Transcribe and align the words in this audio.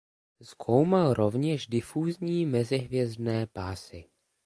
Zkoumal 0.43 1.13
rovněž 1.13 1.67
difúzní 1.67 2.45
mezihvězdné 2.45 3.47
pásy. 3.47 4.05